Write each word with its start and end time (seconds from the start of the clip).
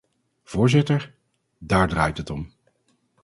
Voorzitter, 0.43 1.15
daar 1.57 1.87
draait 1.87 2.17
het 2.17 2.29
om. 2.29 2.53